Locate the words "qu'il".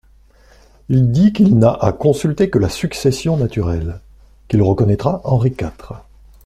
1.31-1.59, 4.47-4.63